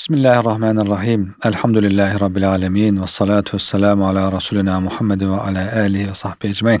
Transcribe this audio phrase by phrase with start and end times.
[0.00, 1.34] Bismillahirrahmanirrahim.
[1.44, 3.02] Elhamdülillahi Rabbil alemin.
[3.02, 6.80] Ve salatu ve selamu ala Resulina Muhammed ve ala alihi ve sahbihi ecmain.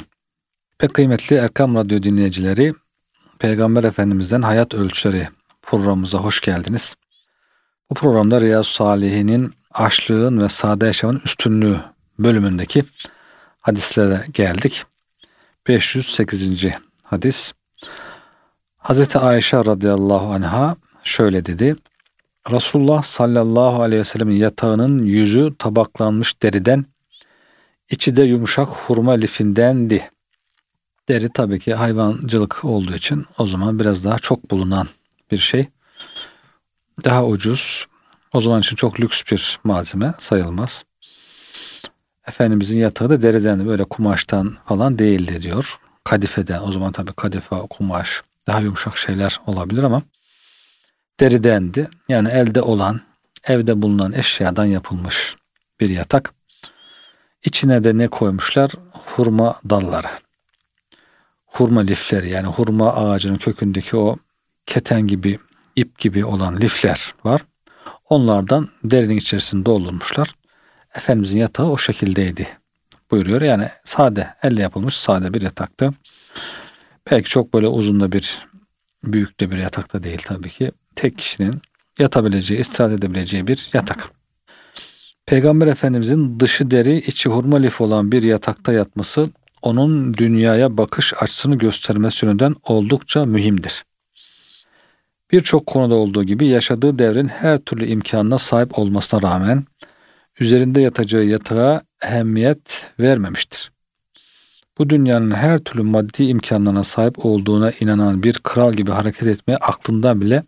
[0.78, 2.74] Pek kıymetli Erkam Radyo dinleyicileri,
[3.38, 5.28] Peygamber Efendimiz'den Hayat Ölçüleri
[5.62, 6.94] programımıza hoş geldiniz.
[7.90, 11.80] Bu programda Riyaz Salihinin açlığın ve sade yaşamın üstünlüğü
[12.18, 12.84] bölümündeki
[13.60, 14.84] hadislere geldik.
[15.68, 16.64] 508.
[17.02, 17.52] hadis.
[18.78, 21.76] Hazreti Ayşe radıyallahu anha şöyle dedi.
[22.48, 26.84] Resulullah sallallahu aleyhi ve sellemin yatağının yüzü tabaklanmış deriden,
[27.90, 30.10] içi de yumuşak hurma lifindendi.
[31.08, 34.88] Deri tabii ki hayvancılık olduğu için o zaman biraz daha çok bulunan
[35.30, 35.68] bir şey.
[37.04, 37.86] Daha ucuz,
[38.32, 40.84] o zaman için çok lüks bir malzeme sayılmaz.
[42.28, 45.78] Efendimizin yatağı da deriden böyle kumaştan falan değildi diyor.
[46.04, 50.02] Kadifeden o zaman tabii kadife, kumaş daha yumuşak şeyler olabilir ama
[51.20, 51.88] deridendi.
[52.08, 53.00] Yani elde olan,
[53.44, 55.36] evde bulunan eşyadan yapılmış
[55.80, 56.34] bir yatak.
[57.44, 58.70] İçine de ne koymuşlar?
[58.92, 60.08] Hurma dalları.
[61.46, 64.16] Hurma lifleri yani hurma ağacının kökündeki o
[64.66, 65.38] keten gibi,
[65.76, 67.44] ip gibi olan lifler var.
[68.08, 70.34] Onlardan derinin içerisinde doldurmuşlar.
[70.94, 72.48] Efendimizin yatağı o şekildeydi
[73.10, 73.42] buyuruyor.
[73.42, 75.94] Yani sade, elle yapılmış sade bir yataktı.
[77.10, 78.38] Belki çok böyle uzun da bir
[79.04, 80.72] büyük de bir yatakta değil tabii ki.
[81.00, 81.54] Tek kişinin
[81.98, 84.10] yatabileceği, istirahat edebileceği bir yatak.
[85.26, 89.30] Peygamber Efendimizin dışı deri, içi hurma lif olan bir yatakta yatması
[89.62, 93.84] onun dünyaya bakış açısını göstermesi yönünden oldukça mühimdir.
[95.32, 99.64] Birçok konuda olduğu gibi yaşadığı devrin her türlü imkanına sahip olmasına rağmen
[100.40, 103.72] üzerinde yatacağı yatağa ehemmiyet vermemiştir.
[104.78, 110.20] Bu dünyanın her türlü maddi imkanlarına sahip olduğuna inanan bir kral gibi hareket etmeye aklından
[110.20, 110.42] bile.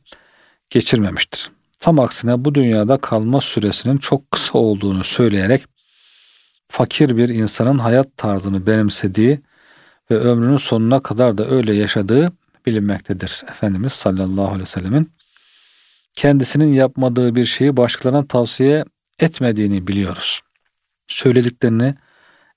[1.80, 5.64] Tam aksine bu dünyada kalma süresinin çok kısa olduğunu söyleyerek
[6.68, 9.40] fakir bir insanın hayat tarzını benimsediği
[10.10, 12.32] ve ömrünün sonuna kadar da öyle yaşadığı
[12.66, 13.42] bilinmektedir.
[13.50, 15.12] Efendimiz sallallahu aleyhi ve sellemin
[16.14, 18.84] kendisinin yapmadığı bir şeyi başkalarına tavsiye
[19.18, 20.40] etmediğini biliyoruz.
[21.08, 21.94] Söylediklerini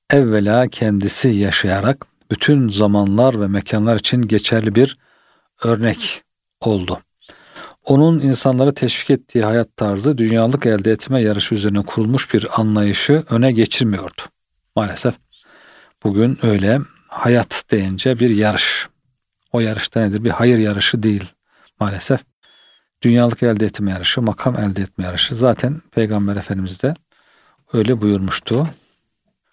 [0.10, 4.98] evvela kendisi yaşayarak bütün zamanlar ve mekanlar için geçerli bir
[5.64, 6.24] örnek
[6.62, 7.00] oldu.
[7.86, 13.52] Onun insanları teşvik ettiği hayat tarzı dünyalık elde etme yarışı üzerine kurulmuş bir anlayışı öne
[13.52, 14.22] geçirmiyordu.
[14.76, 15.16] Maalesef
[16.04, 18.88] bugün öyle hayat deyince bir yarış.
[19.52, 20.24] O yarışta nedir?
[20.24, 21.24] Bir hayır yarışı değil
[21.80, 22.20] maalesef.
[23.02, 25.36] Dünyalık elde etme yarışı, makam elde etme yarışı.
[25.36, 26.96] Zaten Peygamber Efendimiz de
[27.74, 28.68] öyle buyurmuştu.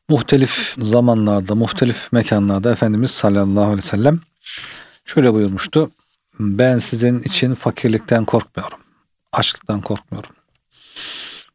[0.09, 4.21] Muhtelif zamanlarda, muhtelif mekanlarda Efendimiz sallallahu aleyhi ve sellem
[5.05, 5.91] şöyle buyurmuştu.
[6.43, 8.79] Ben sizin için fakirlikten korkmuyorum.
[9.33, 10.31] Açlıktan korkmuyorum.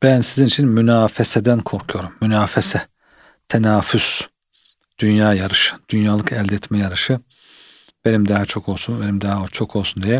[0.03, 2.13] Ben sizin için münafeseden korkuyorum.
[2.21, 2.87] Münafese,
[3.49, 4.21] tenafüs,
[4.99, 7.19] dünya yarışı, dünyalık elde etme yarışı
[8.05, 10.19] benim daha çok olsun, benim daha çok olsun diye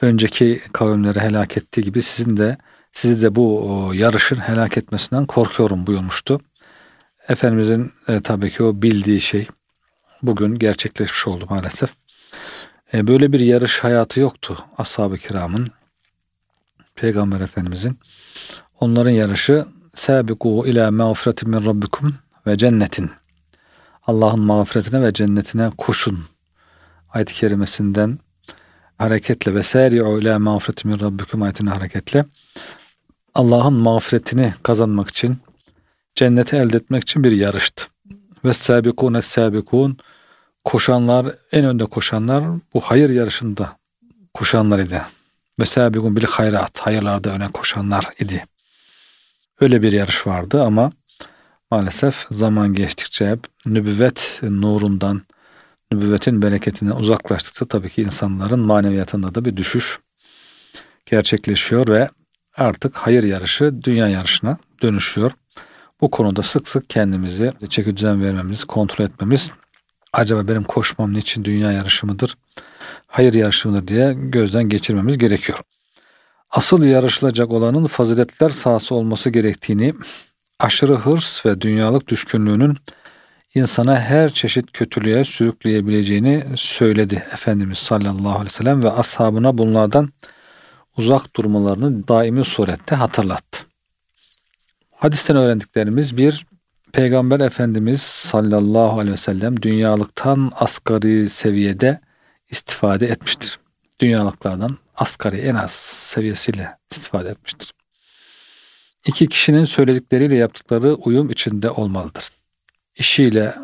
[0.00, 2.58] önceki kavimleri helak ettiği gibi sizin de
[2.92, 6.40] sizi de bu yarışın helak etmesinden korkuyorum buyurmuştu.
[7.28, 9.48] Efendimizin e, tabii ki o bildiği şey
[10.22, 11.90] bugün gerçekleşmiş oldu maalesef.
[12.92, 15.68] E, böyle bir yarış hayatı yoktu ashab-ı kiramın,
[16.94, 17.98] Peygamber Efendimizin.
[18.80, 22.14] Onların yarışı Sabiku ila mağfiretin min rabbikum
[22.46, 23.10] ve cennetin.
[24.06, 26.24] Allah'ın mağfiretine ve cennetine koşun.
[27.10, 28.18] Ayet-i kerimesinden
[28.98, 32.24] hareketle ve seri'u ila mağfiretin min rabbikum ayetine hareketle
[33.34, 35.38] Allah'ın mağfiretini kazanmak için
[36.14, 37.84] cenneti elde etmek için bir yarıştı.
[38.44, 39.98] Ve sabikune sabikun
[40.64, 42.44] koşanlar en önde koşanlar
[42.74, 43.76] bu hayır yarışında
[44.34, 45.02] koşanlar idi.
[45.60, 48.44] Ve sabikun bil hayrat hayırlarda öne koşanlar idi.
[49.60, 50.92] Öyle bir yarış vardı ama
[51.70, 55.22] maalesef zaman geçtikçe hep nübüvvet nurundan,
[55.92, 59.98] nübüvvetin bereketinden uzaklaştıkça tabii ki insanların maneviyatında da bir düşüş
[61.06, 62.08] gerçekleşiyor ve
[62.56, 65.32] artık hayır yarışı dünya yarışına dönüşüyor.
[66.00, 69.50] Bu konuda sık sık kendimizi çeki düzen vermemiz, kontrol etmemiz
[70.14, 72.36] acaba benim koşmam niçin dünya yarışı mıdır,
[73.06, 75.58] hayır yarışı mıdır diye gözden geçirmemiz gerekiyor.
[76.50, 79.94] Asıl yarışılacak olanın faziletler sahası olması gerektiğini,
[80.58, 82.76] aşırı hırs ve dünyalık düşkünlüğünün
[83.54, 90.12] insana her çeşit kötülüğe sürükleyebileceğini söyledi Efendimiz sallallahu aleyhi ve sellem ve ashabına bunlardan
[90.96, 93.58] uzak durmalarını daimi surette hatırlattı.
[94.90, 96.46] Hadisten öğrendiklerimiz bir,
[96.94, 102.00] Peygamber Efendimiz sallallahu aleyhi ve sellem dünyalıktan asgari seviyede
[102.50, 103.58] istifade etmiştir.
[104.00, 107.72] Dünyalıklardan asgari en az seviyesiyle istifade etmiştir.
[109.06, 112.28] İki kişinin söyledikleriyle yaptıkları uyum içinde olmalıdır.
[112.96, 113.54] İşiyle,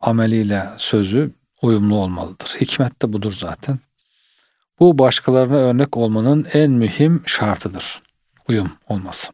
[0.00, 1.30] ameliyle sözü
[1.62, 2.56] uyumlu olmalıdır.
[2.60, 3.78] Hikmet de budur zaten.
[4.80, 8.02] Bu başkalarına örnek olmanın en mühim şartıdır.
[8.48, 9.32] Uyum olması.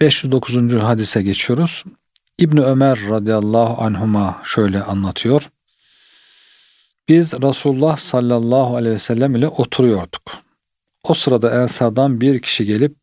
[0.00, 0.74] 509.
[0.74, 1.84] hadise geçiyoruz.
[2.42, 5.50] İbn Ömer radıyallahu anhuma şöyle anlatıyor.
[7.08, 10.22] Biz Resulullah sallallahu aleyhi ve sellem ile oturuyorduk.
[11.04, 12.96] O sırada Ensar'dan bir kişi gelip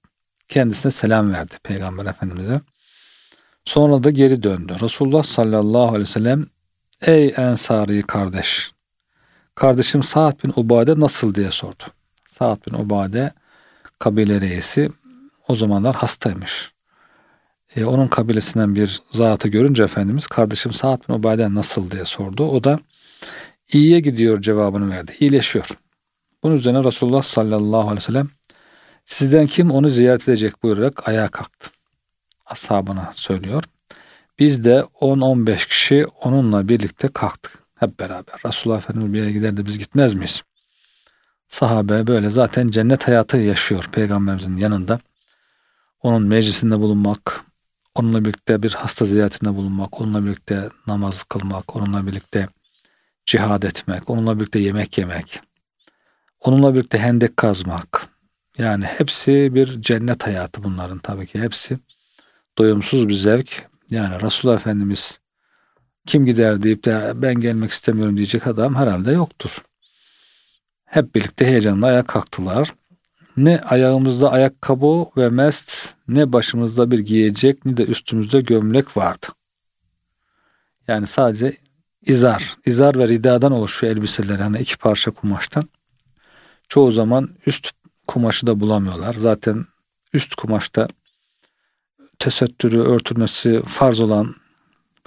[0.47, 2.61] kendisine selam verdi Peygamber Efendimiz'e.
[3.65, 4.75] Sonra da geri döndü.
[4.81, 6.45] Resulullah sallallahu aleyhi ve sellem
[7.01, 8.71] Ey Ensari kardeş
[9.55, 11.83] Kardeşim Sa'd bin Ubade nasıl diye sordu.
[12.25, 13.33] Sa'd bin Ubade
[13.99, 14.89] kabile reisi
[15.47, 16.78] o zamanlar hastaymış.
[17.75, 22.49] E, onun kabilesinden bir zatı görünce Efendimiz kardeşim Sa'd bin Ubade nasıl diye sordu.
[22.49, 22.79] O da
[23.73, 25.15] iyiye gidiyor cevabını verdi.
[25.19, 25.69] İyileşiyor.
[26.43, 28.29] Bunun üzerine Resulullah sallallahu aleyhi ve sellem
[29.05, 31.69] sizden kim onu ziyaret edecek buyurarak ayağa kalktı.
[32.45, 33.63] Ashabına söylüyor.
[34.39, 37.59] Biz de 10-15 kişi onunla birlikte kalktık.
[37.75, 38.35] Hep beraber.
[38.45, 40.43] Resulullah Efendimiz bir yere gider de biz gitmez miyiz?
[41.47, 44.99] Sahabe böyle zaten cennet hayatı yaşıyor Peygamberimizin yanında.
[46.01, 47.45] Onun meclisinde bulunmak,
[47.99, 52.47] onunla birlikte bir hasta ziyaretinde bulunmak, onunla birlikte namaz kılmak, onunla birlikte
[53.25, 55.39] cihad etmek, onunla birlikte yemek yemek,
[56.39, 58.07] onunla birlikte hendek kazmak.
[58.57, 61.79] Yani hepsi bir cennet hayatı bunların tabii ki hepsi.
[62.57, 63.69] Doyumsuz bir zevk.
[63.89, 65.19] Yani Resulullah Efendimiz
[66.07, 69.63] kim gider deyip de ben gelmek istemiyorum diyecek adam herhalde yoktur.
[70.85, 72.73] Hep birlikte heyecanla ayağa kalktılar.
[73.39, 79.27] Ne ayağımızda ayakkabı ve mest, ne başımızda bir giyecek, ne de üstümüzde gömlek vardı.
[80.87, 81.57] Yani sadece
[82.05, 84.39] izar, izar ve ridadan oluşuyor elbiseler.
[84.39, 85.63] Hani iki parça kumaştan.
[86.67, 87.71] Çoğu zaman üst
[88.07, 89.13] kumaşı da bulamıyorlar.
[89.13, 89.65] Zaten
[90.13, 90.87] üst kumaşta
[92.19, 94.35] tesettürü örtülmesi farz olan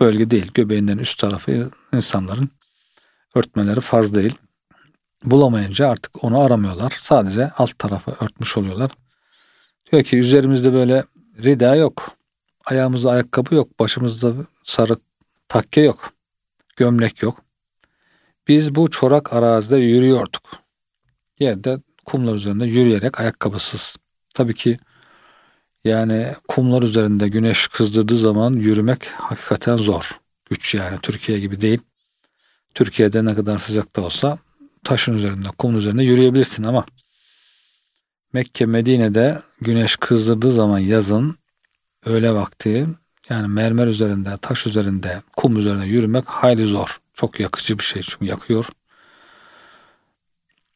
[0.01, 0.51] bölge değil.
[0.55, 2.51] Göbeğinden üst tarafı insanların
[3.35, 4.35] örtmeleri farz değil.
[5.25, 6.95] Bulamayınca artık onu aramıyorlar.
[6.99, 8.91] Sadece alt tarafı örtmüş oluyorlar.
[9.93, 11.05] Diyor ki üzerimizde böyle
[11.43, 12.17] rida yok.
[12.65, 13.81] Ayağımızda ayakkabı yok.
[13.81, 14.33] Başımızda
[14.65, 14.97] sarı
[15.49, 16.13] takke yok.
[16.77, 17.45] Gömlek yok.
[18.49, 20.43] Biz bu çorak arazide yürüyorduk.
[21.39, 23.97] Yerde kumlar üzerinde yürüyerek ayakkabısız.
[24.35, 24.79] Tabii ki
[25.85, 30.21] yani kumlar üzerinde güneş kızdırdığı zaman yürümek hakikaten zor.
[30.51, 31.81] Güç yani Türkiye gibi değil.
[32.75, 34.39] Türkiye'de ne kadar sıcak da olsa
[34.85, 36.85] taşın üzerinde, kumun üzerinde yürüyebilirsin ama
[38.33, 41.37] Mekke, Medine'de güneş kızdırdığı zaman yazın
[42.07, 42.87] öğle vakti
[43.29, 47.01] yani mermer üzerinde, taş üzerinde, kum üzerinde yürümek hayli zor.
[47.15, 48.69] Çok yakıcı bir şey çünkü yakıyor.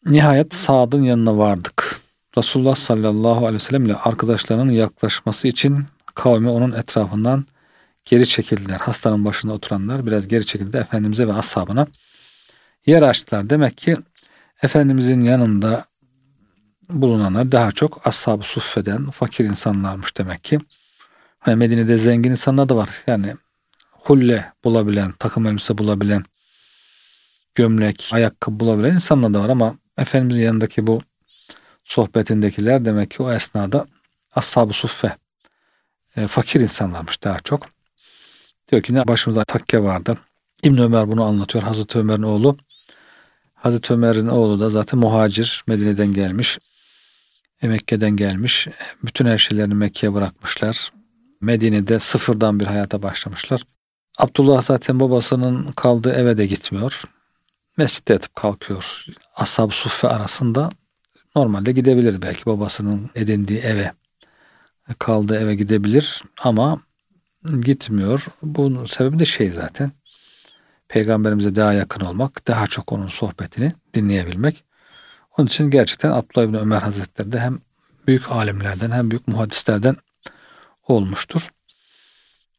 [0.06, 2.00] Nihayet Sad'ın yanına vardık.
[2.38, 7.44] Resulullah sallallahu aleyhi ve sellem ile arkadaşlarının yaklaşması için kavmi onun etrafından
[8.04, 8.76] geri çekildiler.
[8.76, 10.76] Hastanın başında oturanlar biraz geri çekildi.
[10.76, 11.86] Efendimiz'e ve ashabına
[12.86, 13.50] yer açtılar.
[13.50, 13.96] Demek ki
[14.62, 15.84] Efendimiz'in yanında
[16.90, 20.58] bulunanlar daha çok ashab-ı suffeden fakir insanlarmış demek ki.
[21.38, 22.88] Hani Medine'de zengin insanlar da var.
[23.06, 23.34] Yani
[23.90, 26.24] hulle bulabilen, takım elbise bulabilen,
[27.54, 31.02] gömlek, ayakkabı bulabilen insanlar da var ama Efendimizin yanındaki bu
[31.84, 33.86] sohbetindekiler demek ki o esnada
[34.34, 35.16] ashab-ı suffe
[36.16, 37.66] e, fakir insanlarmış daha çok.
[38.70, 40.18] Diyor ki ne başımızda takke vardı.
[40.62, 41.64] İbn Ömer bunu anlatıyor.
[41.64, 42.56] Hazreti Ömer'in oğlu.
[43.66, 45.64] Hazreti Ömer'in oğlu da zaten muhacir.
[45.66, 46.58] Medine'den gelmiş.
[47.62, 48.68] Mekke'den gelmiş.
[49.04, 50.92] Bütün her şeylerini Mekke'ye bırakmışlar.
[51.40, 53.62] Medine'de sıfırdan bir hayata başlamışlar.
[54.18, 57.02] Abdullah zaten babasının kaldığı eve de gitmiyor.
[57.76, 59.04] Mescitte yatıp kalkıyor.
[59.36, 60.70] Ashab-ı Suffe arasında
[61.36, 63.92] Normalde gidebilir belki babasının edindiği eve
[64.98, 66.80] kaldığı eve gidebilir ama
[67.60, 68.26] gitmiyor.
[68.42, 69.92] Bunun sebebi de şey zaten.
[70.96, 74.64] Peygamberimize daha yakın olmak, daha çok onun sohbetini dinleyebilmek.
[75.38, 77.58] Onun için gerçekten Abdullah İbni Ömer Hazretleri de hem
[78.06, 79.96] büyük alimlerden hem büyük muhaddislerden
[80.88, 81.48] olmuştur.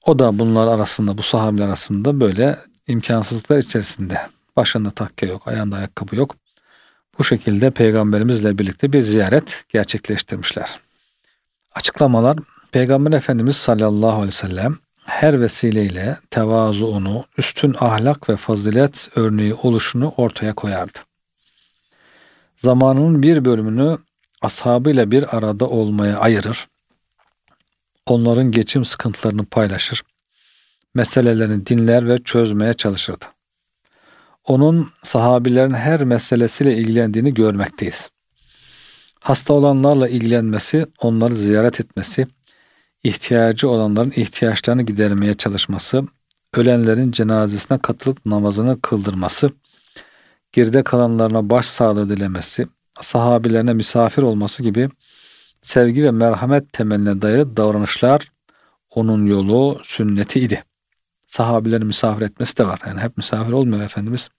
[0.06, 4.20] O da bunlar arasında, bu sahabeler arasında böyle imkansızlıklar içerisinde.
[4.56, 6.36] Başında takke yok, ayağında ayakkabı yok.
[7.20, 10.80] Bu şekilde peygamberimizle birlikte bir ziyaret gerçekleştirmişler.
[11.76, 12.38] Açıklamalar
[12.72, 14.78] Peygamber Efendimiz sallallahu aleyhi ve sellem
[15.08, 21.00] her vesileyle tevazuunu, üstün ahlak ve fazilet örneği oluşunu ortaya koyardı.
[22.58, 23.98] Zamanının bir bölümünü
[24.42, 26.68] ashabıyla bir arada olmaya ayırır,
[28.06, 30.04] onların geçim sıkıntılarını paylaşır,
[30.96, 33.26] meselelerini dinler ve çözmeye çalışırdı
[34.48, 38.10] onun sahabilerin her meselesiyle ilgilendiğini görmekteyiz.
[39.20, 42.28] Hasta olanlarla ilgilenmesi, onları ziyaret etmesi,
[43.04, 46.04] ihtiyacı olanların ihtiyaçlarını gidermeye çalışması,
[46.54, 49.52] ölenlerin cenazesine katılıp namazını kıldırması,
[50.52, 52.68] geride kalanlarına baş sağlığı dilemesi,
[53.02, 54.90] sahabilerine misafir olması gibi
[55.62, 58.32] sevgi ve merhamet temeline dayalı davranışlar
[58.90, 60.64] onun yolu, sünneti idi.
[61.26, 62.80] Sahabileri misafir etmesi de var.
[62.88, 64.30] Yani hep misafir olmuyor Efendimiz.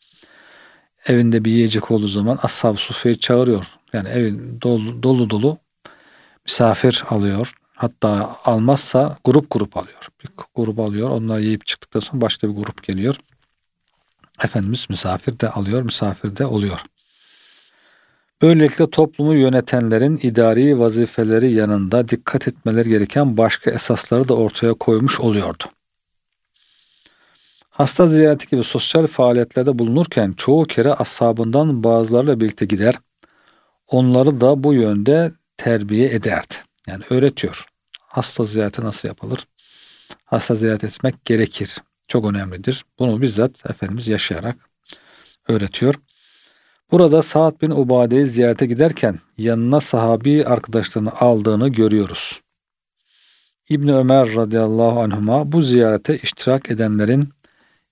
[1.06, 3.66] Evinde bir yiyecek olduğu zaman ashab-ı sufeyi çağırıyor.
[3.92, 5.58] Yani evin dolu dolu, dolu
[6.44, 7.54] misafir alıyor.
[7.78, 10.08] Hatta almazsa grup grup alıyor.
[10.22, 11.10] Bir grup alıyor.
[11.10, 13.16] Onlar yiyip çıktıktan sonra başka bir grup geliyor.
[14.44, 16.78] Efendimiz misafir de alıyor, misafir de oluyor.
[18.42, 25.64] Böylelikle toplumu yönetenlerin idari vazifeleri yanında dikkat etmeleri gereken başka esasları da ortaya koymuş oluyordu.
[27.70, 32.94] Hasta ziyareti gibi sosyal faaliyetlerde bulunurken çoğu kere ashabından bazılarıyla birlikte gider,
[33.88, 36.67] onları da bu yönde terbiye ederdi.
[36.88, 37.66] Yani öğretiyor.
[38.00, 39.46] Hasta ziyareti nasıl yapılır?
[40.24, 41.78] Hasta ziyaret etmek gerekir.
[42.08, 42.84] Çok önemlidir.
[42.98, 44.56] Bunu bizzat Efendimiz yaşayarak
[45.48, 45.94] öğretiyor.
[46.90, 52.40] Burada Sa'd bin Ubade'yi ziyarete giderken yanına sahabi arkadaşlarını aldığını görüyoruz.
[53.68, 57.28] İbni Ömer radıyallahu anhuma bu ziyarete iştirak edenlerin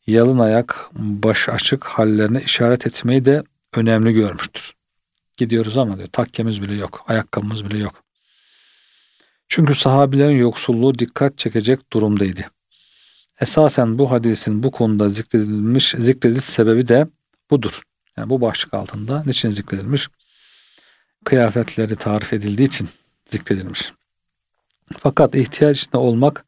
[0.06, 3.42] yalın ayak, baş açık hallerine işaret etmeyi de
[3.74, 4.72] önemli görmüştür.
[5.36, 8.05] Gidiyoruz ama diyor takkemiz bile yok, ayakkabımız bile yok.
[9.48, 12.44] Çünkü sahabilerin yoksulluğu dikkat çekecek durumdaydı.
[13.40, 17.06] Esasen bu hadisin bu konuda zikredilmiş zikrediliş sebebi de
[17.50, 17.82] budur.
[18.16, 20.08] Yani bu başlık altında niçin zikredilmiş?
[21.24, 22.88] Kıyafetleri tarif edildiği için
[23.26, 23.92] zikredilmiş.
[24.98, 26.44] Fakat ihtiyaç içinde olmak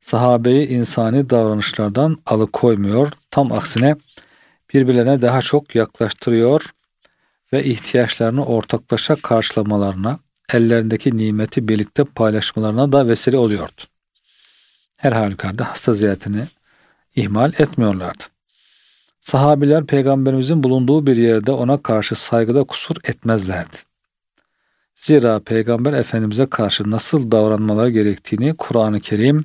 [0.00, 3.12] sahabeyi insani davranışlardan alıkoymuyor.
[3.30, 3.96] Tam aksine
[4.74, 6.70] birbirlerine daha çok yaklaştırıyor
[7.52, 10.18] ve ihtiyaçlarını ortaklaşa karşılamalarına,
[10.52, 13.82] ellerindeki nimeti birlikte paylaşmalarına da vesile oluyordu.
[14.96, 16.44] Her halükarda hasta ziyaretini
[17.16, 18.24] ihmal etmiyorlardı.
[19.20, 23.76] Sahabiler peygamberimizin bulunduğu bir yerde ona karşı saygıda kusur etmezlerdi.
[24.94, 29.44] Zira peygamber efendimize karşı nasıl davranmaları gerektiğini Kur'an-ı Kerim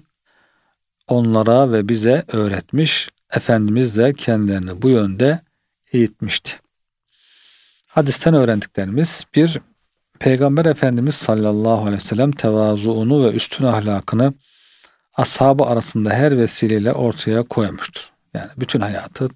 [1.07, 5.39] onlara ve bize öğretmiş, Efendimiz de kendilerini bu yönde
[5.93, 6.51] eğitmişti.
[7.87, 9.61] Hadisten öğrendiklerimiz bir,
[10.19, 14.33] Peygamber Efendimiz sallallahu aleyhi ve sellem tevazuunu ve üstün ahlakını
[15.13, 18.09] ashabı arasında her vesileyle ortaya koymuştur.
[18.33, 19.29] Yani bütün hayatı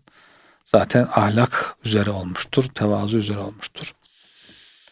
[0.66, 3.94] zaten ahlak üzere olmuştur, tevazu üzere olmuştur.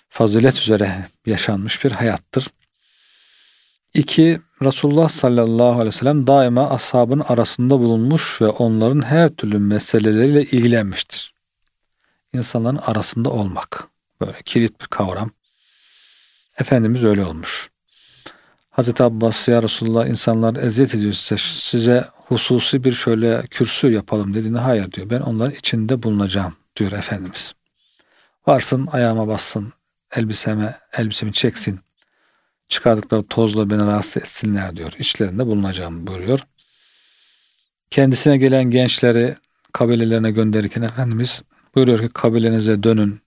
[0.10, 2.48] Fazilet üzere yaşanmış bir hayattır.
[3.94, 10.44] İki, Resulullah sallallahu aleyhi ve sellem daima ashabın arasında bulunmuş ve onların her türlü meseleleriyle
[10.44, 11.34] ilgilenmiştir.
[12.34, 13.88] İnsanların arasında olmak.
[14.22, 15.32] Böyle kilit bir kavram.
[16.60, 17.70] Efendimiz öyle olmuş.
[18.70, 24.60] Hazreti Abbas ya Resulullah insanlar eziyet ediyor size, size hususi bir şöyle kürsü yapalım dediğinde
[24.60, 25.10] hayır diyor.
[25.10, 27.54] Ben onların içinde bulunacağım diyor Efendimiz.
[28.48, 29.74] Varsın ayağıma bassın,
[30.16, 31.80] elbiseme, elbisemi çeksin.
[32.70, 34.94] Çıkardıkları tozla beni rahatsız etsinler diyor.
[35.00, 36.40] İçlerinde bulunacağım buyuruyor.
[37.90, 39.36] Kendisine gelen gençleri
[39.74, 41.44] kabilelerine gönderirken Efendimiz
[41.76, 43.22] buyuruyor ki kabilenize dönün.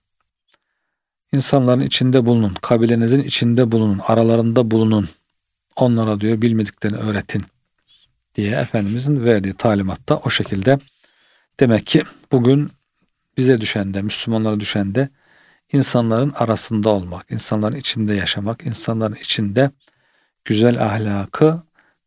[1.33, 2.53] İnsanların içinde bulunun.
[2.61, 3.99] Kabilenizin içinde bulunun.
[4.07, 5.09] Aralarında bulunun.
[5.75, 7.43] Onlara diyor bilmediklerini öğretin
[8.35, 10.79] diye Efendimizin verdiği talimatta o şekilde.
[11.59, 12.71] Demek ki bugün
[13.37, 15.09] bize düşen de Müslümanlara düşen de
[15.73, 19.71] insanların arasında olmak, insanların içinde yaşamak, insanların içinde
[20.45, 21.63] güzel ahlakı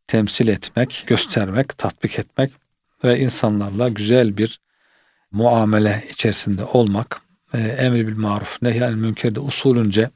[0.07, 2.53] temsil etmek, göstermek, tatbik etmek
[3.05, 4.61] ve insanlarla güzel bir
[5.31, 7.21] muamele içerisinde olmak,
[7.55, 10.11] e, emri bil maruf, nehyal münkerde usulünce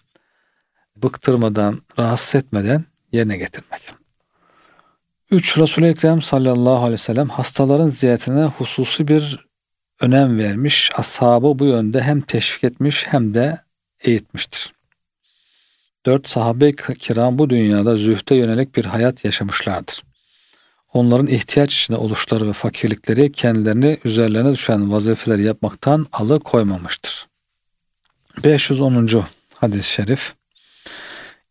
[0.97, 3.83] bıktırmadan, rahatsız etmeden yerine getirmek.
[5.31, 5.59] 3.
[5.59, 9.47] Resul-i Ekrem sallallahu aleyhi ve sellem hastaların ziyaretine hususi bir
[10.01, 13.61] önem vermiş, ashabı bu yönde hem teşvik etmiş hem de
[14.01, 14.73] eğitmiştir.
[16.07, 16.29] 4.
[16.29, 20.03] Sahabe-i kiram bu dünyada zühte yönelik bir hayat yaşamışlardır.
[20.93, 27.27] Onların ihtiyaç içinde oluşları ve fakirlikleri kendilerini üzerlerine düşen vazifeleri yapmaktan alıkoymamıştır.
[28.45, 29.25] 510.
[29.55, 30.35] hadis-i şerif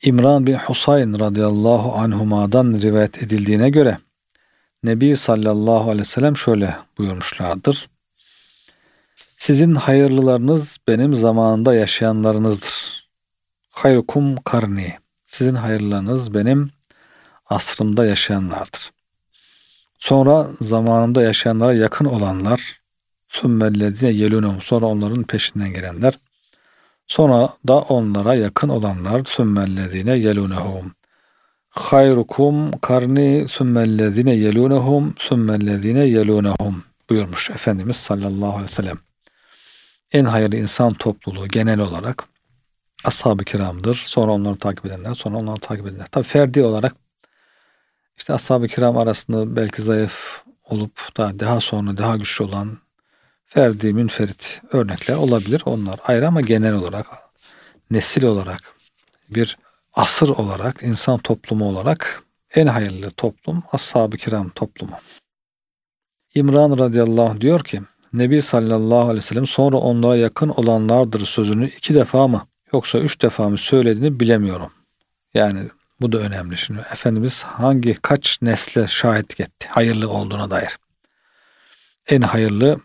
[0.01, 3.97] İmran bin Husayn radıyallahu anhuma'dan rivayet edildiğine göre
[4.83, 7.89] Nebi sallallahu aleyhi ve sellem şöyle buyurmuşlardır.
[9.37, 13.07] Sizin hayırlılarınız benim zamanında yaşayanlarınızdır.
[13.69, 14.97] Hayrukum karni.
[15.25, 16.71] Sizin hayırlarınız benim
[17.45, 18.91] asrımda yaşayanlardır.
[20.01, 22.81] Sonra zamanımda yaşayanlara yakın olanlar,
[23.29, 24.61] sümmellezine yelunum.
[24.61, 26.13] Sonra onların peşinden gelenler.
[27.07, 30.91] Sonra da onlara yakın olanlar sümmellezine yelunehum.
[31.69, 38.99] Hayrukum karni sümmellezine yelunehum sümmellezine yelunehum buyurmuş Efendimiz sallallahu aleyhi ve sellem.
[40.11, 42.23] En hayırlı insan topluluğu genel olarak
[43.05, 43.95] ashab-ı kiramdır.
[43.95, 46.07] Sonra onları takip edenler, sonra onları takip edenler.
[46.11, 47.00] Tabi ferdi olarak
[48.21, 52.77] işte ashab-ı kiram arasında belki zayıf olup da daha sonra daha güçlü olan
[53.45, 55.61] ferdi, münferit örnekler olabilir.
[55.65, 57.07] Onlar ayrı ama genel olarak,
[57.91, 58.75] nesil olarak,
[59.29, 59.57] bir
[59.93, 62.23] asır olarak, insan toplumu olarak
[62.55, 64.97] en hayırlı toplum ashab-ı kiram toplumu.
[66.35, 67.81] İmran radıyallahu diyor ki,
[68.13, 73.21] Nebi sallallahu aleyhi ve sellem sonra onlara yakın olanlardır sözünü iki defa mı yoksa üç
[73.21, 74.71] defa mı söylediğini bilemiyorum.
[75.33, 75.59] Yani
[76.01, 76.57] bu da önemli.
[76.57, 80.77] Şimdi Efendimiz hangi kaç nesle şahitlik etti hayırlı olduğuna dair.
[82.07, 82.79] En hayırlı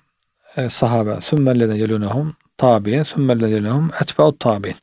[0.57, 4.77] e, sahabe sümmellene yelunehum tabi'in sümmellene yelunehum etbe'ut tabi'in.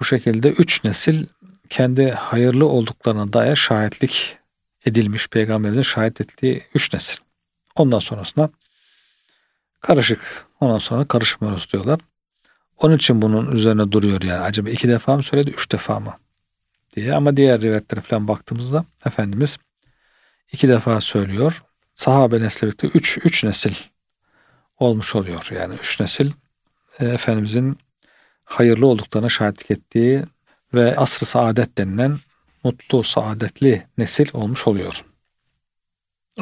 [0.00, 1.26] Bu şekilde üç nesil
[1.68, 4.38] kendi hayırlı olduklarına dair şahitlik
[4.86, 7.16] edilmiş peygamberimizin şahit ettiği üç nesil.
[7.76, 8.50] Ondan sonrasında
[9.80, 10.46] karışık.
[10.60, 12.00] Ondan sonra karışmıyoruz diyorlar.
[12.78, 14.40] Onun için bunun üzerine duruyor yani.
[14.40, 16.18] Acaba iki defa mı söyledi, üç defa mı?
[17.00, 17.14] Diye.
[17.14, 19.56] Ama diğer rivayetlere falan baktığımızda Efendimiz
[20.52, 21.62] iki defa söylüyor.
[21.94, 23.74] Sahabe nesli birlikte üç, üç nesil
[24.78, 25.48] olmuş oluyor.
[25.54, 26.30] Yani üç nesil
[27.00, 27.78] e, Efendimizin
[28.44, 30.22] hayırlı olduklarına şahitlik ettiği
[30.74, 32.18] ve asr-ı saadet denilen
[32.64, 35.04] mutlu, saadetli nesil olmuş oluyor.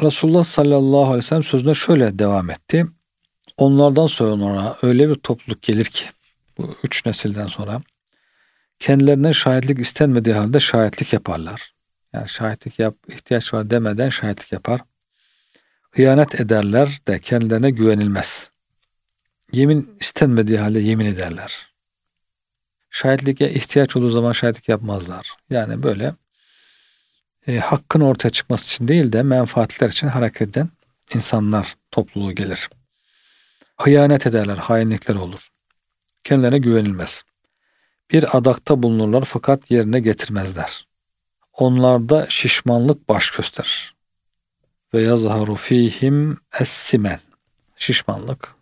[0.01, 2.85] Resulullah sallallahu aleyhi ve sellem sözüne şöyle devam etti.
[3.57, 6.05] Onlardan sonra öyle bir topluluk gelir ki
[6.57, 7.81] bu üç nesilden sonra
[8.79, 11.73] kendilerinden şahitlik istenmediği halde şahitlik yaparlar.
[12.13, 14.81] Yani şahitlik yap, ihtiyaç var demeden şahitlik yapar.
[15.91, 18.51] Hıyanet ederler de kendilerine güvenilmez.
[19.51, 21.73] Yemin istenmediği halde yemin ederler.
[22.89, 25.33] Şahitliğe ihtiyaç olduğu zaman şahitlik yapmazlar.
[25.49, 26.13] Yani böyle
[27.47, 30.69] e, hakkın ortaya çıkması için değil de menfaatler için hareket eden
[31.15, 32.69] insanlar topluluğu gelir.
[33.77, 35.49] Hıyanet ederler, hainlikler olur.
[36.23, 37.23] Kendilerine güvenilmez.
[38.11, 40.87] Bir adakta bulunurlar fakat yerine getirmezler.
[41.53, 43.95] Onlarda şişmanlık baş gösterir.
[44.93, 47.19] Ve yazharu fihim essimen.
[47.77, 48.55] Şişmanlık,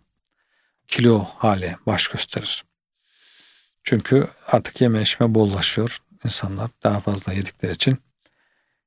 [0.88, 2.64] kilo hali baş gösterir.
[3.84, 5.98] Çünkü artık yeme içme bollaşıyor.
[6.24, 7.98] İnsanlar daha fazla yedikleri için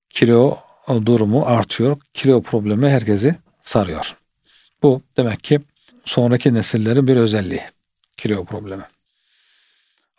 [0.10, 1.98] kilo durumu artıyor.
[2.13, 4.17] Kilo problemi herkesi sarıyor.
[4.84, 5.60] Bu demek ki
[6.06, 7.63] sonraki nesillerin bir özelliği.
[8.17, 8.84] Kilo problemi.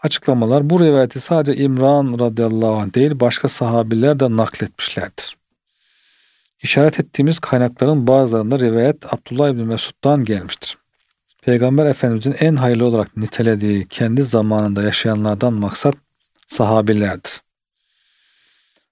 [0.02, 5.36] Açıklamalar bu rivayeti sadece İmran radıyallahu anh değil başka sahabiler de nakletmişlerdir.
[6.62, 10.78] İşaret ettiğimiz kaynakların bazılarında rivayet Abdullah İbni Mesud'dan gelmiştir.
[11.42, 15.94] Peygamber Efendimizin en hayırlı olarak nitelediği kendi zamanında yaşayanlardan maksat
[16.46, 17.42] sahabilerdir.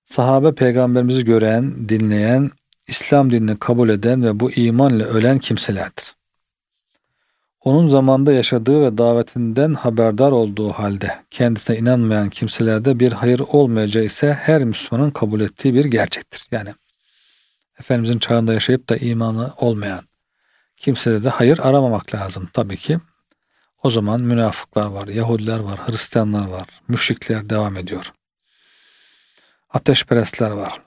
[0.05, 2.51] Sahabe peygamberimizi gören, dinleyen,
[2.87, 6.18] İslam dinini kabul eden ve bu iman ile ölen kimselerdir.
[7.69, 14.33] Onun zamanda yaşadığı ve davetinden haberdar olduğu halde kendisine inanmayan kimselerde bir hayır olmayacağı ise
[14.33, 16.47] her Müslümanın kabul ettiği bir gerçektir.
[16.51, 16.75] Yani
[17.81, 20.01] Efendimizin çağında yaşayıp da imanı olmayan
[20.77, 22.99] kimsede de hayır aramamak lazım tabii ki.
[23.83, 28.13] O zaman münafıklar var, Yahudiler var, Hristiyanlar var, müşrikler devam ediyor.
[29.71, 30.83] Ateşperestler var.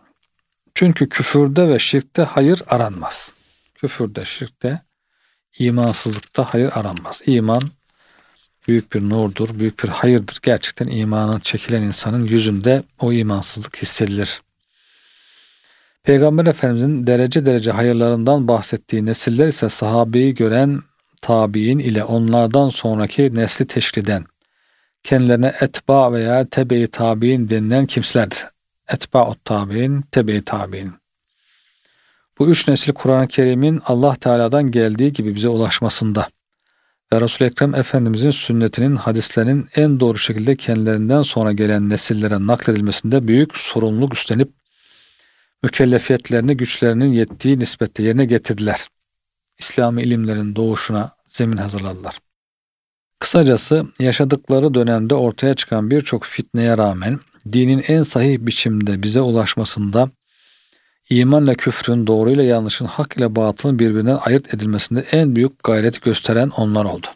[0.75, 3.33] Çünkü küfürde ve şirkte hayır aranmaz.
[3.75, 4.81] Küfürde, şirkte
[5.59, 7.21] imansızlıkta hayır aranmaz.
[7.25, 7.61] İman
[8.67, 10.39] büyük bir nurdur, büyük bir hayırdır.
[10.41, 14.41] Gerçekten imanın çekilen insanın yüzünde o imansızlık hissedilir.
[16.03, 20.81] Peygamber Efendimizin derece derece hayırlarından bahsettiği nesiller ise sahabeyi gören
[21.21, 24.25] tabi'in ile onlardan sonraki nesli teşkil eden,
[25.03, 28.45] kendilerine etba veya tebe-i tabi'in denilen kimselerdir.
[28.89, 31.00] Etba'ut tabi'in, tebe-i tabi'in.
[32.41, 36.27] Bu üç nesil Kur'an-ı Kerim'in Allah Teala'dan geldiği gibi bize ulaşmasında
[37.13, 43.57] ve Resul-i Ekrem Efendimizin sünnetinin, hadislerinin en doğru şekilde kendilerinden sonra gelen nesillere nakledilmesinde büyük
[43.57, 44.49] sorumluluk üstlenip
[45.63, 48.87] mükellefiyetlerini güçlerinin yettiği nispette yerine getirdiler.
[49.59, 52.17] İslami ilimlerin doğuşuna zemin hazırladılar.
[53.19, 57.19] Kısacası yaşadıkları dönemde ortaya çıkan birçok fitneye rağmen
[57.53, 60.09] dinin en sahih biçimde bize ulaşmasında
[61.11, 66.85] imanla küfrün, doğruyla yanlışın, hak ile batılın birbirinden ayırt edilmesinde en büyük gayreti gösteren onlar
[66.85, 67.07] oldu.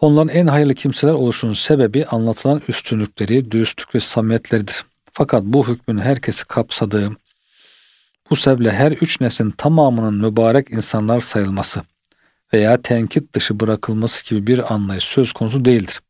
[0.00, 4.84] Onların en hayırlı kimseler oluşunun sebebi anlatılan üstünlükleri, dürüstlük ve samimiyetleridir.
[5.12, 7.10] Fakat bu hükmün herkesi kapsadığı,
[8.30, 11.82] bu sebeple her üç neslin tamamının mübarek insanlar sayılması
[12.52, 16.00] veya tenkit dışı bırakılması gibi bir anlayış söz konusu değildir.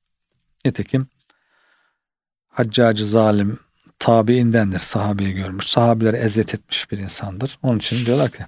[0.65, 1.07] Nitekim
[2.49, 3.59] Haccacı zalim,
[3.99, 4.79] tabiindendir.
[4.79, 5.67] Sahabeyi görmüş.
[5.67, 7.59] Sahabeleri eziyet etmiş bir insandır.
[7.63, 8.45] Onun için diyorlar ki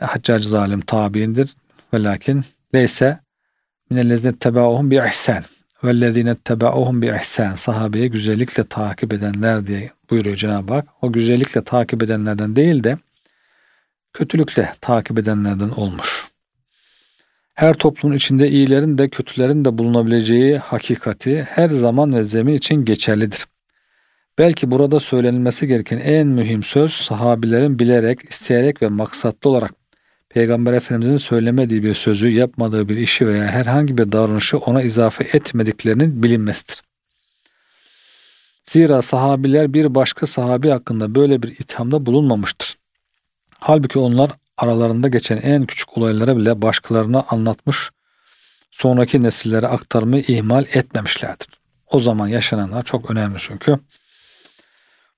[0.00, 1.56] Haccacı zalim tabiindir.
[1.94, 3.18] Ve lakin leyse
[3.90, 5.44] minellezine tebaohum bi ihsan.
[5.84, 7.54] Vellezine tebaohum bi ihsan.
[7.54, 10.88] Sahabeyi güzellikle takip edenler diye buyuruyor Cenab-ı Hak.
[11.02, 12.98] O güzellikle takip edenlerden değil de
[14.12, 16.26] kötülükle takip edenlerden olmuş.
[17.54, 23.46] Her toplumun içinde iyilerin de kötülerin de bulunabileceği hakikati her zaman ve zemin için geçerlidir.
[24.38, 29.72] Belki burada söylenilmesi gereken en mühim söz sahabilerin bilerek, isteyerek ve maksatlı olarak
[30.28, 36.22] Peygamber Efendimizin söylemediği bir sözü, yapmadığı bir işi veya herhangi bir davranışı ona izafe etmediklerinin
[36.22, 36.82] bilinmesidir.
[38.64, 42.74] Zira sahabiler bir başka sahabi hakkında böyle bir ithamda bulunmamıştır.
[43.58, 47.90] Halbuki onlar aralarında geçen en küçük olaylara bile başkalarına anlatmış,
[48.70, 51.48] sonraki nesillere aktarmayı ihmal etmemişlerdir.
[51.86, 53.78] O zaman yaşananlar çok önemli çünkü.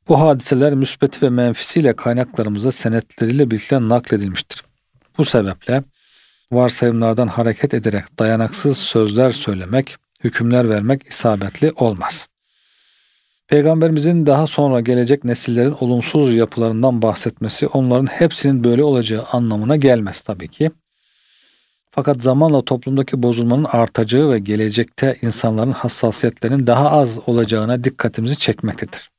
[0.08, 4.62] Bu hadiseler müsbeti ve menfisiyle kaynaklarımıza senetleriyle birlikte nakledilmiştir.
[5.18, 5.82] Bu sebeple
[6.52, 12.28] varsayımlardan hareket ederek dayanaksız sözler söylemek, hükümler vermek isabetli olmaz.
[13.48, 20.48] Peygamberimizin daha sonra gelecek nesillerin olumsuz yapılarından bahsetmesi onların hepsinin böyle olacağı anlamına gelmez tabii
[20.48, 20.70] ki.
[21.90, 29.13] Fakat zamanla toplumdaki bozulmanın artacağı ve gelecekte insanların hassasiyetlerinin daha az olacağına dikkatimizi çekmektedir.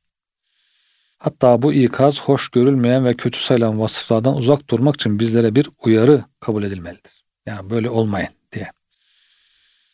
[1.17, 6.23] Hatta bu ikaz hoş görülmeyen ve kötü sayılan vasıflardan uzak durmak için bizlere bir uyarı
[6.39, 7.23] kabul edilmelidir.
[7.45, 8.71] Yani böyle olmayın diye.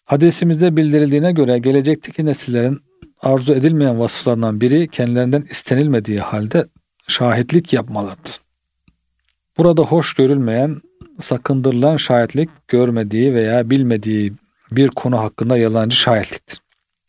[0.06, 2.82] Hadisimizde bildirildiğine göre gelecekteki nesillerin
[3.22, 6.68] arzu edilmeyen vasıflarından biri kendilerinden istenilmediği halde
[7.08, 8.42] şahitlik yapmalarıdır.
[9.58, 10.82] Burada hoş görülmeyen,
[11.20, 14.34] sakındırılan şahitlik görmediği veya bilmediği
[14.72, 16.60] bir konu hakkında yalancı şahitliktir.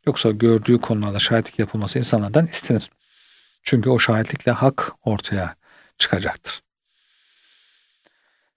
[0.06, 2.90] Yoksa gördüğü konularda şahitlik yapılması insanlardan istenir.
[3.62, 5.54] Çünkü o şahitlikle hak ortaya
[5.98, 6.62] çıkacaktır.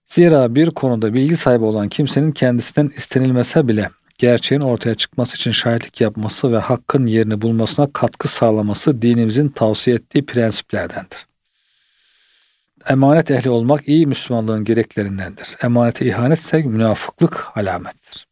[0.06, 6.00] Zira bir konuda bilgi sahibi olan kimsenin kendisinden istenilmese bile gerçeğin ortaya çıkması için şahitlik
[6.00, 11.26] yapması ve hakkın yerini bulmasına katkı sağlaması dinimizin tavsiye ettiği prensiplerdendir.
[12.88, 15.56] Emanet ehli olmak iyi Müslümanlığın gereklerindendir.
[15.62, 18.25] Emanete ihanet ise münafıklık alamettir.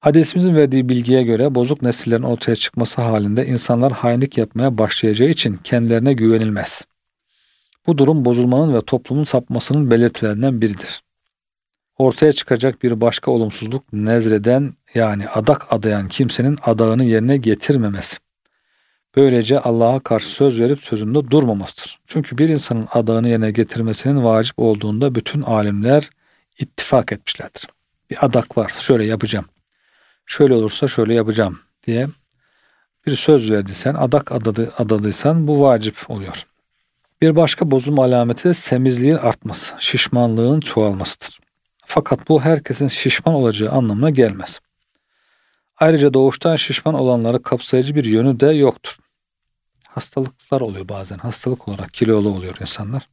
[0.00, 6.12] Hadisimizin verdiği bilgiye göre bozuk nesillerin ortaya çıkması halinde insanlar hainlik yapmaya başlayacağı için kendilerine
[6.12, 6.82] güvenilmez.
[7.86, 11.02] Bu durum bozulmanın ve toplumun sapmasının belirtilerinden biridir.
[11.98, 18.16] Ortaya çıkacak bir başka olumsuzluk nezreden yani adak adayan kimsenin adağını yerine getirmemesi.
[19.16, 21.98] Böylece Allah'a karşı söz verip sözünde durmamasıdır.
[22.06, 26.10] Çünkü bir insanın adağını yerine getirmesinin vacip olduğunda bütün alimler
[26.58, 27.68] ittifak etmişlerdir.
[28.10, 29.46] Bir adak varsa şöyle yapacağım
[30.30, 32.08] şöyle olursa şöyle yapacağım diye
[33.06, 36.46] bir söz verdiysen, adak adadı, adadıysan bu vacip oluyor.
[37.22, 41.40] Bir başka bozulma alameti de semizliğin artması, şişmanlığın çoğalmasıdır.
[41.86, 44.60] Fakat bu herkesin şişman olacağı anlamına gelmez.
[45.76, 48.98] Ayrıca doğuştan şişman olanları kapsayıcı bir yönü de yoktur.
[49.88, 51.18] Hastalıklar oluyor bazen.
[51.18, 53.08] Hastalık olarak kilolu oluyor insanlar.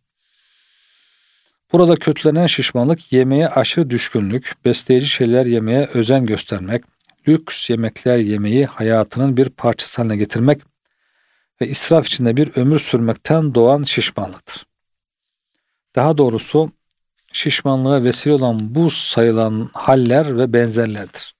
[1.71, 6.83] Burada kötülenen şişmanlık yemeğe aşırı düşkünlük, besleyici şeyler yemeye özen göstermek,
[7.27, 10.61] lüks yemekler yemeyi hayatının bir parçası haline getirmek
[11.61, 14.65] ve israf içinde bir ömür sürmekten doğan şişmanlıktır.
[15.95, 16.71] Daha doğrusu
[17.31, 21.35] şişmanlığa vesile olan bu sayılan haller ve benzerlerdir.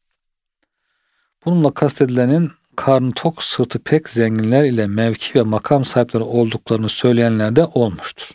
[1.46, 7.66] Bununla kastedilenin karnı tok sırtı pek zenginler ile mevki ve makam sahipleri olduklarını söyleyenler de
[7.66, 8.28] olmuştur.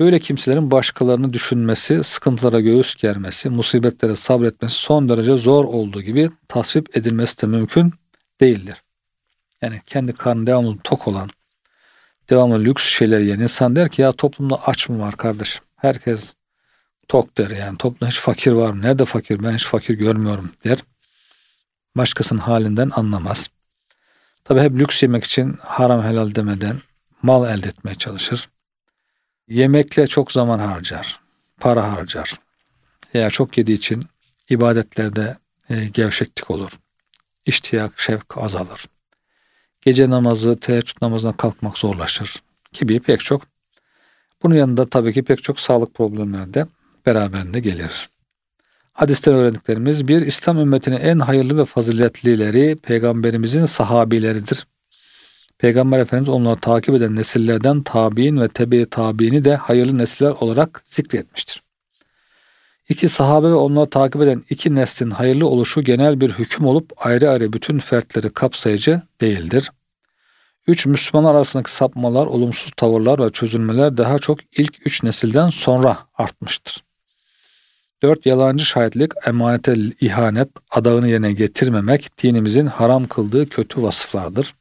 [0.00, 6.96] Böyle kimselerin başkalarını düşünmesi, sıkıntılara göğüs germesi, musibetlere sabretmesi son derece zor olduğu gibi tasvip
[6.96, 7.92] edilmesi de mümkün
[8.40, 8.82] değildir.
[9.62, 11.30] Yani kendi karnı devamlı tok olan,
[12.30, 15.64] devamlı lüks şeyler yiyen insan der ki ya toplumda aç mı var kardeşim?
[15.76, 16.34] Herkes
[17.08, 17.78] tok der yani.
[17.78, 18.82] Toplumda hiç fakir var mı?
[18.82, 19.42] Nerede fakir?
[19.42, 20.78] Ben hiç fakir görmüyorum der.
[21.96, 23.48] Başkasının halinden anlamaz.
[24.44, 26.76] Tabi hep lüks yemek için haram helal demeden
[27.22, 28.48] mal elde etmeye çalışır.
[29.48, 31.20] Yemekle çok zaman harcar,
[31.60, 32.32] para harcar.
[33.14, 34.04] Veya çok yediği için
[34.50, 35.36] ibadetlerde
[35.70, 36.70] e, gevşeklik olur.
[37.46, 38.86] İştiyak, şevk azalır.
[39.80, 43.42] Gece namazı, teheccüd namazına kalkmak zorlaşır gibi pek çok.
[44.42, 46.66] Bunun yanında tabii ki pek çok sağlık problemleri de
[47.06, 48.10] beraberinde gelir.
[48.92, 54.66] Hadisten öğrendiklerimiz bir İslam ümmetinin en hayırlı ve faziletlileri peygamberimizin sahabileridir.
[55.58, 61.62] Peygamber Efendimiz onları takip eden nesillerden tabi'in ve tebe tabi'ini de hayırlı nesiller olarak zikretmiştir.
[62.88, 67.30] İki sahabe ve onları takip eden iki neslin hayırlı oluşu genel bir hüküm olup ayrı
[67.30, 69.72] ayrı bütün fertleri kapsayıcı değildir.
[70.66, 70.86] 3.
[70.86, 76.84] Müslümanlar arasındaki sapmalar, olumsuz tavırlar ve çözülmeler daha çok ilk 3 nesilden sonra artmıştır.
[78.02, 78.26] 4.
[78.26, 84.54] Yalancı şahitlik, emanete ihanet, adağını yerine getirmemek dinimizin haram kıldığı kötü vasıflardır.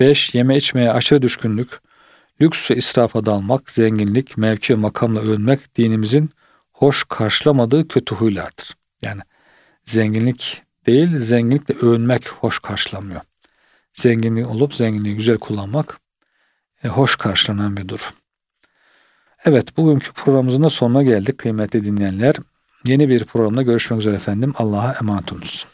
[0.00, 0.34] 5.
[0.34, 1.68] Yeme içmeye aşırı düşkünlük,
[2.40, 6.30] lüks ve israfa dalmak, zenginlik, mevki ve makamla övünmek dinimizin
[6.72, 8.76] hoş karşılamadığı kötü huylardır.
[9.02, 9.20] Yani
[9.84, 13.20] zenginlik değil, zenginlikle övünmek hoş karşılanmıyor.
[13.94, 16.00] Zenginliği olup zenginliği güzel kullanmak
[16.84, 18.06] e, hoş karşılanan bir durum.
[19.44, 22.34] Evet, bugünkü programımızın da sonuna geldik kıymetli dinleyenler.
[22.84, 24.54] Yeni bir programda görüşmek üzere efendim.
[24.58, 25.66] Allah'a emanet olunuz.